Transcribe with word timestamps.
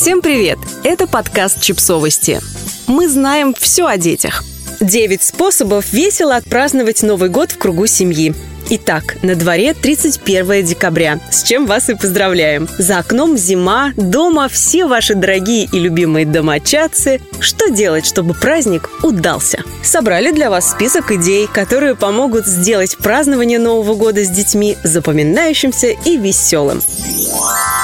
Всем 0.00 0.22
привет! 0.22 0.58
Это 0.82 1.06
подкаст 1.06 1.60
«Чипсовости». 1.60 2.40
Мы 2.86 3.06
знаем 3.06 3.52
все 3.52 3.86
о 3.86 3.98
детях. 3.98 4.44
Девять 4.80 5.22
способов 5.22 5.92
весело 5.92 6.36
отпраздновать 6.36 7.02
Новый 7.02 7.28
год 7.28 7.52
в 7.52 7.58
кругу 7.58 7.84
семьи. 7.84 8.34
Итак, 8.70 9.16
на 9.22 9.34
дворе 9.34 9.74
31 9.74 10.64
декабря, 10.64 11.20
с 11.30 11.42
чем 11.42 11.66
вас 11.66 11.90
и 11.90 11.96
поздравляем. 11.96 12.66
За 12.78 13.00
окном 13.00 13.36
зима, 13.36 13.92
дома 13.94 14.48
все 14.48 14.86
ваши 14.86 15.14
дорогие 15.14 15.68
и 15.70 15.78
любимые 15.78 16.24
домочадцы. 16.24 17.20
Что 17.38 17.68
делать, 17.68 18.06
чтобы 18.06 18.32
праздник 18.32 18.88
удался? 19.02 19.62
Собрали 19.82 20.30
для 20.30 20.48
вас 20.48 20.70
список 20.70 21.12
идей, 21.12 21.46
которые 21.46 21.94
помогут 21.94 22.46
сделать 22.46 22.96
празднование 22.96 23.58
Нового 23.58 23.94
года 23.96 24.24
с 24.24 24.30
детьми 24.30 24.78
запоминающимся 24.82 25.88
и 26.06 26.16
веселым. 26.16 26.80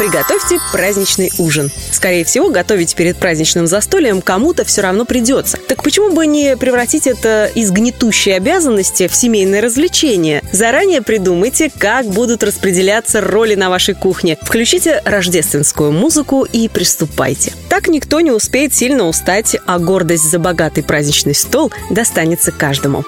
Приготовьте 0.00 0.58
праздничный 0.72 1.30
ужин. 1.36 1.70
Скорее 1.92 2.24
всего, 2.24 2.48
готовить 2.48 2.94
перед 2.94 3.18
праздничным 3.18 3.66
застольем 3.66 4.22
кому-то 4.22 4.64
все 4.64 4.80
равно 4.80 5.04
придется. 5.04 5.58
Так 5.68 5.82
почему 5.82 6.14
бы 6.14 6.26
не 6.26 6.56
превратить 6.56 7.06
это 7.06 7.50
из 7.54 7.70
гнетущей 7.70 8.34
обязанности 8.34 9.08
в 9.08 9.14
семейное 9.14 9.60
развлечение? 9.60 10.42
Заранее 10.52 11.02
придумайте, 11.02 11.70
как 11.76 12.06
будут 12.06 12.42
распределяться 12.42 13.20
роли 13.20 13.56
на 13.56 13.68
вашей 13.68 13.94
кухне. 13.94 14.38
Включите 14.40 15.02
рождественскую 15.04 15.92
музыку 15.92 16.44
и 16.50 16.68
приступайте. 16.68 17.52
Так 17.68 17.86
никто 17.88 18.20
не 18.20 18.30
успеет 18.30 18.74
сильно 18.74 19.06
устать, 19.06 19.58
а 19.66 19.78
гордость 19.78 20.30
за 20.30 20.38
богатый 20.38 20.82
праздничный 20.82 21.34
стол 21.34 21.72
достанется 21.90 22.52
каждому. 22.52 23.04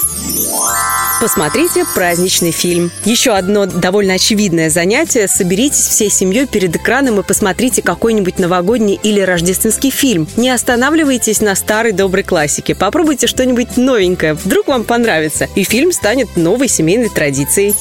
Посмотрите 1.23 1.85
праздничный 1.95 2.51
фильм. 2.51 2.91
Еще 3.05 3.31
одно 3.31 3.67
довольно 3.67 4.15
очевидное 4.15 4.69
занятие. 4.71 5.29
Соберитесь 5.29 5.87
всей 5.87 6.11
семьей 6.11 6.49
перед 6.49 6.75
экраном 6.75 7.21
и 7.21 7.23
посмотрите 7.23 7.81
какой-нибудь 7.81 8.41
новогодний 8.41 8.99
или 9.01 9.21
рождественский 9.21 9.91
фильм. 9.91 10.27
Не 10.37 10.51
останавливайтесь 10.51 11.41
на 11.41 11.55
старой 11.55 11.93
доброй 11.93 12.25
классике. 12.25 12.75
Попробуйте 12.75 13.29
что-нибудь 13.29 13.77
новенькое. 13.77 14.35
Вдруг 14.35 14.67
вам 14.67 14.83
понравится. 14.83 15.49
И 15.55 15.63
фильм 15.63 15.93
станет 15.93 16.37
новой 16.37 16.67
семейной 16.67 17.09
традицией. 17.09 17.73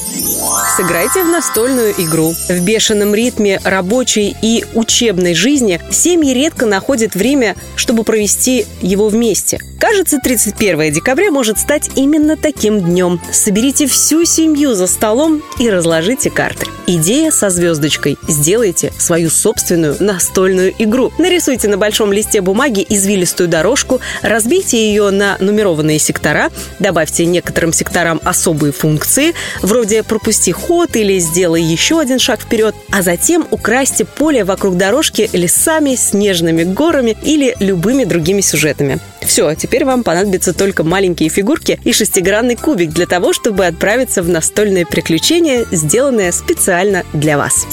Сыграйте 0.76 1.24
в 1.24 1.28
настольную 1.28 1.94
игру. 1.98 2.36
В 2.48 2.64
бешеном 2.64 3.12
ритме 3.12 3.60
рабочей 3.64 4.36
и 4.40 4.64
учебной 4.74 5.34
жизни 5.34 5.80
семьи 5.90 6.32
редко 6.32 6.66
находят 6.66 7.16
время, 7.16 7.56
чтобы 7.74 8.04
провести 8.04 8.66
его 8.82 9.08
вместе. 9.08 9.58
Кажется, 9.80 10.18
31 10.22 10.92
декабря 10.92 11.32
может 11.32 11.58
стать 11.58 11.90
именно 11.96 12.36
таким 12.36 12.80
днем. 12.80 13.20
Соберите 13.32 13.86
всю 13.86 14.24
семью 14.26 14.74
за 14.74 14.86
столом 14.86 15.42
и 15.58 15.70
разложите 15.70 16.30
карты. 16.30 16.66
Идея 16.86 17.30
со 17.30 17.48
звездочкой. 17.48 18.18
Сделайте 18.28 18.92
свою 18.98 19.30
собственную 19.30 19.96
настольную 20.00 20.74
игру. 20.78 21.10
Нарисуйте 21.18 21.68
на 21.68 21.78
большом 21.78 22.12
листе 22.12 22.42
бумаги 22.42 22.84
извилистую 22.86 23.48
дорожку, 23.48 24.00
разбейте 24.20 24.76
ее 24.76 25.10
на 25.10 25.38
нумерованные 25.40 25.98
сектора, 25.98 26.50
добавьте 26.78 27.24
некоторым 27.24 27.72
секторам 27.72 28.20
особые 28.22 28.72
функции, 28.72 29.32
вроде 29.62 30.02
«пропусти 30.02 30.52
ход» 30.52 30.94
или 30.96 31.18
«сделай 31.18 31.62
еще 31.62 32.00
один 32.00 32.18
шаг 32.18 32.40
вперед», 32.42 32.74
а 32.90 33.02
затем 33.02 33.46
украсьте 33.50 34.04
поле 34.04 34.44
вокруг 34.44 34.76
дорожки 34.76 35.30
лесами, 35.32 35.94
снежными 35.94 36.64
горами 36.64 37.16
или 37.22 37.56
любыми 37.60 38.04
другими 38.04 38.42
сюжетами. 38.42 39.00
Все, 39.26 39.54
теперь 39.54 39.84
вам 39.84 40.04
понадобятся 40.04 40.52
только 40.52 40.84
маленькие 40.84 41.28
фигурки 41.28 41.80
и 41.84 41.92
шестигранный 41.92 42.56
кубик 42.56 42.90
для 42.90 43.06
того, 43.06 43.32
чтобы 43.32 43.66
отправиться 43.66 44.22
в 44.22 44.28
настольное 44.28 44.84
приключение, 44.84 45.64
сделанное 45.70 46.32
специально 46.32 47.04
для 47.12 47.38
вас. 47.38 47.66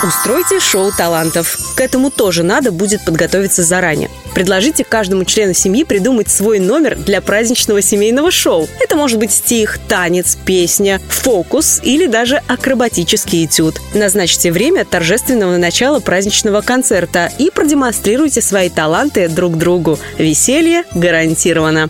Устройте 0.00 0.60
шоу 0.60 0.92
талантов. 0.92 1.58
К 1.74 1.80
этому 1.80 2.10
тоже 2.10 2.44
надо 2.44 2.70
будет 2.70 3.04
подготовиться 3.04 3.64
заранее. 3.64 4.08
Предложите 4.32 4.84
каждому 4.84 5.24
члену 5.24 5.54
семьи 5.54 5.82
придумать 5.82 6.30
свой 6.30 6.60
номер 6.60 6.94
для 6.94 7.20
праздничного 7.20 7.82
семейного 7.82 8.30
шоу. 8.30 8.68
Это 8.80 8.94
может 8.94 9.18
быть 9.18 9.32
стих, 9.32 9.80
танец, 9.88 10.38
песня, 10.44 11.00
фокус 11.08 11.80
или 11.82 12.06
даже 12.06 12.40
акробатический 12.46 13.44
этюд. 13.46 13.80
Назначьте 13.92 14.52
время 14.52 14.84
торжественного 14.84 15.56
начала 15.56 15.98
праздничного 15.98 16.60
концерта 16.60 17.32
и 17.36 17.50
продемонстрируйте 17.50 18.40
свои 18.40 18.68
таланты 18.68 19.28
друг 19.28 19.58
другу. 19.58 19.98
Веселье 20.16 20.84
гарантировано. 20.94 21.88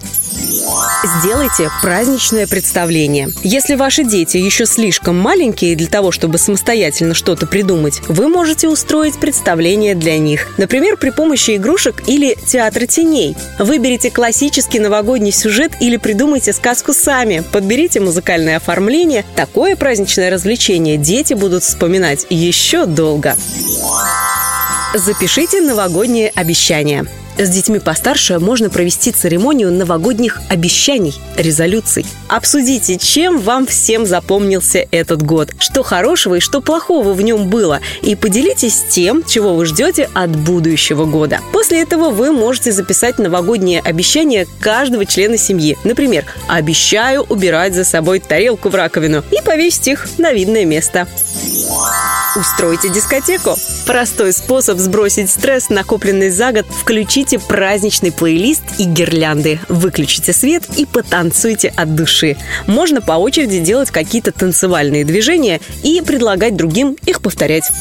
Сделайте 1.21 1.71
праздничное 1.81 2.47
представление. 2.47 3.31
Если 3.43 3.75
ваши 3.75 4.05
дети 4.05 4.37
еще 4.37 4.67
слишком 4.67 5.19
маленькие 5.19 5.77
для 5.77 5.87
того, 5.87 6.11
чтобы 6.11 6.39
самостоятельно 6.39 7.15
что-то 7.15 7.47
придумать, 7.47 8.01
вы 8.09 8.29
можете 8.29 8.69
устроить 8.69 9.19
представление 9.19 9.95
для 9.95 10.19
них. 10.19 10.49
Например, 10.59 10.97
при 10.97 11.11
помощи 11.11 11.57
игрушек 11.57 12.03
или 12.07 12.37
театра 12.47 12.87
теней. 12.87 13.37
Выберите 13.59 14.11
классический 14.11 14.81
новогодний 14.81 15.33
сюжет 15.33 15.73
или 15.81 15.97
придумайте 15.97 16.53
сказку 16.53 16.93
сами. 16.93 17.45
Подберите 17.53 18.01
музыкальное 18.01 18.57
оформление. 18.57 19.25
Такое 19.37 19.77
праздничное 19.77 20.31
развлечение 20.31 20.97
дети 20.97 21.35
будут 21.35 21.63
вспоминать 21.63 22.27
еще 22.31 22.87
долго. 22.87 23.37
Запишите 24.95 25.61
новогодние 25.61 26.31
обещания. 26.35 27.07
С 27.39 27.49
детьми 27.51 27.79
постарше 27.79 28.41
можно 28.41 28.69
провести 28.69 29.13
церемонию 29.13 29.73
новогодних 29.73 30.41
обещаний, 30.49 31.15
резолюций. 31.37 32.05
Обсудите, 32.27 32.99
чем 32.99 33.39
вам 33.39 33.65
всем 33.65 34.07
запомнился 34.07 34.85
этот 34.91 35.23
год, 35.23 35.51
что 35.61 35.85
хорошего 35.85 36.35
и 36.35 36.41
что 36.41 36.61
плохого 36.61 37.13
в 37.13 37.23
нем 37.23 37.49
было, 37.49 37.79
и 38.03 38.17
поделитесь 38.17 38.83
тем, 38.91 39.23
чего 39.23 39.55
вы 39.55 39.67
ждете 39.67 40.11
от 40.15 40.35
будущего 40.35 41.05
года. 41.05 41.39
После 41.53 41.81
этого 41.81 42.11
вы 42.11 42.33
можете 42.33 42.73
записать 42.73 43.21
новогодние 43.21 43.81
обещания 43.81 44.49
каждого 44.59 45.07
члена 45.07 45.39
семьи. 45.39 45.79
Например, 45.85 46.25
«Обещаю 46.49 47.23
убирать 47.23 47.73
за 47.73 47.85
собой 47.85 48.19
тарелку 48.19 48.69
в 48.69 48.75
раковину» 48.75 49.23
и 49.31 49.41
повесить 49.45 49.87
их 49.87 50.09
на 50.19 50.33
видное 50.33 50.65
место. 50.65 51.07
Устройте 52.39 52.89
дискотеку. 52.89 53.57
Простой 53.85 54.33
способ 54.33 54.79
сбросить 54.79 55.29
стресс, 55.29 55.71
накопленный 55.71 56.31
за 56.31 56.53
год. 56.53 56.67
Включите 56.67 57.41
праздничный 57.41 58.13
плейлист 58.13 58.63
и 58.79 58.85
гирлянды. 58.85 59.59
Выключите 59.69 60.33
свет 60.33 60.63
и 60.77 60.87
потанцуйте 60.87 61.73
от 61.77 61.97
души. 61.97 62.37
Можно 62.69 63.01
по 63.01 63.13
очереди 63.13 63.59
делать 63.59 63.91
какие-то 63.91 64.31
танцевальные 64.31 65.05
движения 65.05 65.61
и 65.83 66.01
предлагать 66.01 66.55
другим 66.55 66.97
их 67.07 67.23
повторять. 67.23 67.73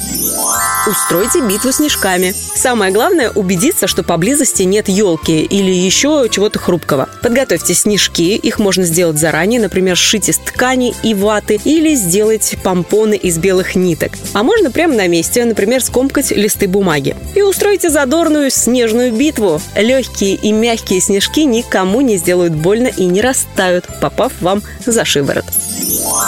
Устройте 0.88 1.42
битву 1.42 1.72
снежками. 1.72 2.34
Самое 2.56 2.92
главное– 2.92 3.30
убедиться, 3.36 3.86
что 3.86 4.02
поблизости 4.02 4.64
нет 4.64 4.88
елки 4.88 5.44
или 5.44 5.72
еще 5.72 6.28
чего-то 6.32 6.58
хрупкого. 6.58 7.10
Подготовьте 7.22 7.76
снежки, 7.76 8.36
их 8.36 8.58
можно 8.58 8.86
сделать 8.86 9.20
заранее, 9.20 9.60
например, 9.60 9.98
сшить 9.98 10.30
из 10.30 10.38
ткани 10.38 10.96
и 11.04 11.14
ваты 11.14 11.60
или 11.64 11.94
сделать 11.94 12.56
помпоны 12.64 13.16
из 13.16 13.38
белых 13.38 13.76
ниток. 13.76 14.14
А 14.34 14.47
можно 14.48 14.72
прямо 14.72 14.94
на 14.94 15.08
месте, 15.08 15.44
например, 15.44 15.84
скомкать 15.84 16.32
листы 16.32 16.70
бумаги. 16.70 17.18
И 17.36 17.42
устройте 17.42 17.90
задорную 17.90 18.50
снежную 18.50 19.12
битву. 19.12 19.62
Легкие 19.76 20.36
и 20.36 20.54
мягкие 20.54 21.02
снежки 21.02 21.44
никому 21.44 22.00
не 22.00 22.16
сделают 22.16 22.54
больно 22.54 22.88
и 22.88 23.04
не 23.04 23.20
растают, 23.22 23.86
попав 24.00 24.32
вам 24.40 24.64
за 24.86 25.04
шиворот. 25.04 25.44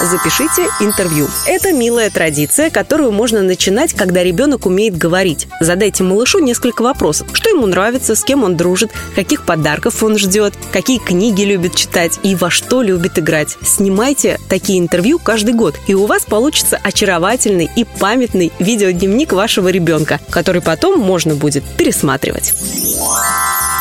Запишите 0.02 0.68
интервью. 0.80 1.28
Это 1.46 1.74
милая 1.74 2.10
традиция, 2.10 2.70
которую 2.70 3.12
можно 3.12 3.42
начинать, 3.42 3.94
когда 3.94 4.24
ребенок 4.24 4.66
умеет 4.66 4.98
говорить. 4.98 5.48
Задайте 5.60 6.04
малышу 6.04 6.40
несколько 6.40 6.82
вопросов. 6.82 7.28
Что 7.34 7.50
ему 7.50 7.66
нравится, 7.66 8.16
с 8.16 8.24
кем 8.24 8.44
он 8.44 8.56
дружит, 8.56 8.92
каких 9.16 9.46
подарков 9.46 10.02
он 10.04 10.18
ждет, 10.18 10.54
какие 10.72 11.00
книги 11.00 11.44
любит 11.44 11.76
читать 11.76 12.20
и 12.24 12.36
во 12.36 12.50
что 12.50 12.82
любит 12.82 13.18
играть. 13.18 13.58
Снимайте 13.64 14.40
такие 14.50 14.80
интервью 14.80 15.20
каждый 15.20 15.54
год, 15.54 15.76
и 15.88 15.94
у 15.94 16.06
вас 16.06 16.24
получится 16.24 16.80
очаровательный 16.82 17.70
и 17.76 17.86
памятный 18.00 18.52
видеодневник 18.60 19.34
вашего 19.34 19.68
ребенка, 19.68 20.20
который 20.30 20.62
потом 20.62 21.00
можно 21.00 21.36
будет 21.36 21.64
пересматривать. 21.78 22.54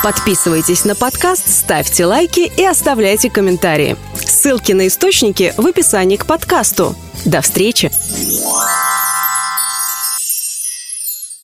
Подписывайтесь 0.03 0.85
на 0.85 0.95
подкаст, 0.95 1.49
ставьте 1.49 2.07
лайки 2.07 2.51
и 2.57 2.65
оставляйте 2.65 3.31
комментарии. 3.31 3.97
Ссылки 4.25 4.73
на 4.73 4.87
источники 4.87 5.55
в 5.57 5.67
описании 5.67 6.17
к 6.17 6.27
подкасту. 6.27 6.95
До 7.25 7.41
встречи! 7.41 7.91